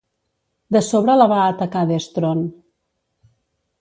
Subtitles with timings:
[0.75, 2.45] De sobre la va atacar Destron.